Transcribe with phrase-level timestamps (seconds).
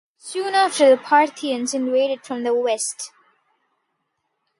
[0.17, 3.11] Soon after, the Parthians invaded from the west.